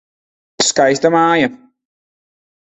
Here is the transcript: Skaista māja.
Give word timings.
Skaista 0.67 1.11
māja. 1.17 1.51